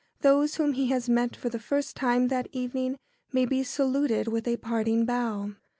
[0.21, 2.97] Those whom he has met for the first time that evening
[3.31, 5.53] may be saluted with a parting bow.